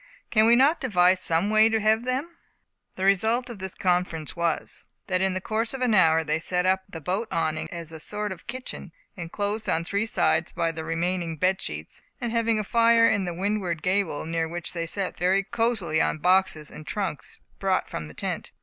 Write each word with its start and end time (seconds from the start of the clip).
Can 0.31 0.47
we 0.47 0.55
not 0.55 0.81
devise 0.81 1.19
some 1.19 1.51
way 1.51 1.69
to 1.69 1.79
have 1.79 2.05
them?" 2.05 2.35
The 2.95 3.05
result 3.05 3.51
of 3.51 3.59
this 3.59 3.75
conference 3.75 4.35
was, 4.35 4.83
that 5.05 5.21
in 5.21 5.35
the 5.35 5.39
course 5.39 5.75
of 5.75 5.81
an 5.81 5.93
hour 5.93 6.23
they 6.23 6.39
set 6.39 6.65
up 6.65 6.81
the 6.89 6.99
boat 6.99 7.27
awning 7.31 7.67
as 7.71 7.91
a 7.91 7.99
sort 7.99 8.31
of 8.31 8.47
kitchen, 8.47 8.93
enclosed 9.15 9.69
on 9.69 9.85
three 9.85 10.07
sides 10.07 10.51
by 10.51 10.71
the 10.71 10.83
remaining 10.83 11.37
bed 11.37 11.61
sheets, 11.61 12.01
and 12.19 12.31
having 12.31 12.57
a 12.57 12.63
fire 12.63 13.05
at 13.11 13.23
the 13.25 13.31
windward 13.35 13.83
gable, 13.83 14.25
near 14.25 14.47
which 14.47 14.73
they 14.73 14.87
sat 14.87 15.17
very 15.19 15.43
cosily 15.43 16.01
on 16.01 16.17
boxes 16.17 16.71
and 16.71 16.87
trunks 16.87 17.37
brought 17.59 17.87
from 17.87 18.07
the 18.07 18.15
tent. 18.15 18.49